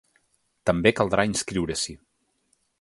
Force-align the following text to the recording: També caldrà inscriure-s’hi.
També 0.69 0.93
caldrà 1.01 1.27
inscriure-s’hi. 1.33 1.97